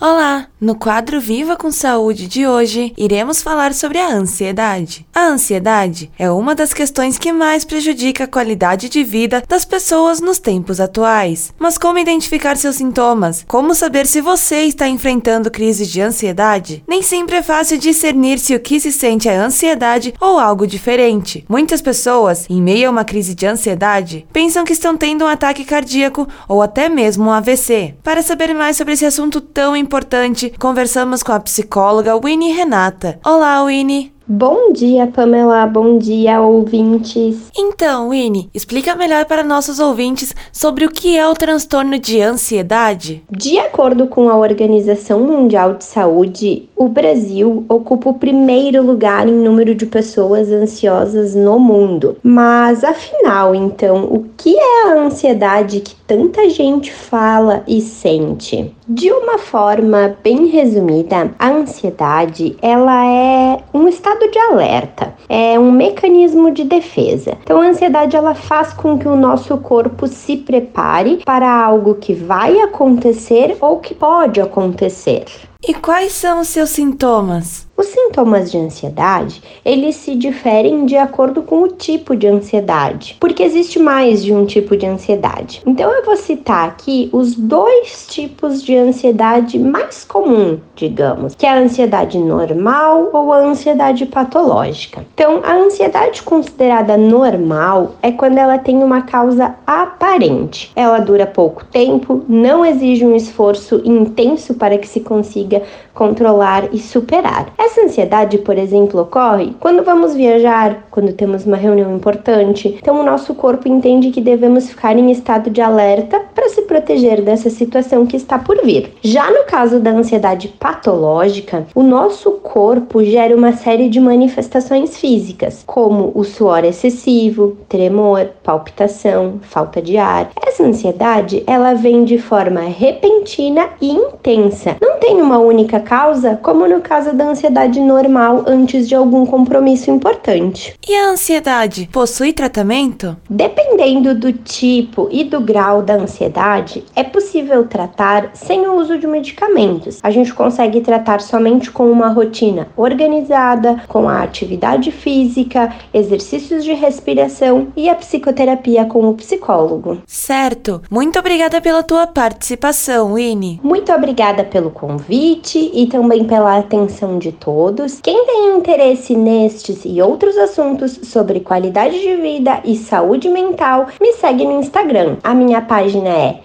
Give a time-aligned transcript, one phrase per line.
[0.00, 0.49] Olá!
[0.60, 5.06] No quadro Viva com Saúde de hoje, iremos falar sobre a ansiedade.
[5.14, 10.20] A ansiedade é uma das questões que mais prejudica a qualidade de vida das pessoas
[10.20, 11.50] nos tempos atuais.
[11.58, 13.42] Mas como identificar seus sintomas?
[13.48, 16.84] Como saber se você está enfrentando crises de ansiedade?
[16.86, 21.42] Nem sempre é fácil discernir se o que se sente é ansiedade ou algo diferente.
[21.48, 25.64] Muitas pessoas, em meio a uma crise de ansiedade, pensam que estão tendo um ataque
[25.64, 27.94] cardíaco ou até mesmo um AVC.
[28.02, 33.18] Para saber mais sobre esse assunto tão importante, conversamos com a psicóloga Winnie Renata.
[33.24, 34.12] Olá, Winnie!
[34.32, 35.66] Bom dia, Pamela.
[35.66, 37.50] Bom dia, ouvintes.
[37.52, 43.24] Então, Winnie, explica melhor para nossos ouvintes sobre o que é o transtorno de ansiedade.
[43.28, 49.34] De acordo com a Organização Mundial de Saúde, o Brasil ocupa o primeiro lugar em
[49.34, 52.16] número de pessoas ansiosas no mundo.
[52.22, 58.74] Mas afinal, então, o que é a ansiedade que tanta gente fala e sente?
[58.88, 65.70] De uma forma bem resumida, a ansiedade, ela é um estado de alerta, é um
[65.70, 67.36] mecanismo de defesa.
[67.42, 72.14] Então a ansiedade ela faz com que o nosso corpo se prepare para algo que
[72.14, 75.49] vai acontecer ou que pode acontecer.
[75.62, 77.68] E quais são os seus sintomas?
[77.80, 83.42] Os sintomas de ansiedade, eles se diferem de acordo com o tipo de ansiedade, porque
[83.42, 85.62] existe mais de um tipo de ansiedade.
[85.66, 91.50] Então eu vou citar aqui os dois tipos de ansiedade mais comum, digamos, que é
[91.50, 95.06] a ansiedade normal ou a ansiedade patológica.
[95.14, 100.70] Então, a ansiedade considerada normal é quando ela tem uma causa aparente.
[100.76, 105.49] Ela dura pouco tempo, não exige um esforço intenso para que se consiga
[105.94, 107.52] controlar e superar.
[107.58, 112.78] Essa ansiedade, por exemplo, ocorre quando vamos viajar, quando temos uma reunião importante.
[112.80, 117.22] Então, o nosso corpo entende que devemos ficar em estado de alerta para se proteger
[117.22, 118.92] dessa situação que está por vir.
[119.02, 125.62] Já no caso da ansiedade patológica, o nosso corpo gera uma série de manifestações físicas,
[125.66, 130.30] como o suor excessivo, tremor, palpitação, falta de ar.
[130.46, 134.76] Essa ansiedade, ela vem de forma repentina e intensa.
[134.80, 134.89] Não
[135.20, 140.74] tem uma única causa, como no caso da ansiedade normal antes de algum compromisso importante.
[140.88, 143.14] E a ansiedade possui tratamento?
[143.28, 149.06] Dependendo do tipo e do grau da ansiedade, é possível tratar sem o uso de
[149.06, 149.98] medicamentos.
[150.02, 156.72] A gente consegue tratar somente com uma rotina organizada, com a atividade física, exercícios de
[156.72, 159.98] respiração e a psicoterapia com o psicólogo.
[160.06, 160.80] Certo.
[160.90, 163.60] Muito obrigada pela tua participação, Winnie.
[163.62, 168.00] Muito obrigada pelo convite e também pela atenção de todos.
[168.00, 174.12] Quem tem interesse nestes e outros assuntos sobre qualidade de vida e saúde mental, me
[174.12, 175.16] segue no Instagram.
[175.22, 176.40] A minha página é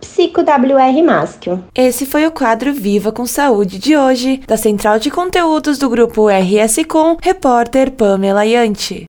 [0.00, 1.64] psicowrmasquio.
[1.74, 6.28] Esse foi o quadro Viva com Saúde de hoje, da Central de Conteúdos do Grupo
[6.28, 9.02] RS Com, repórter Pamela Yanti.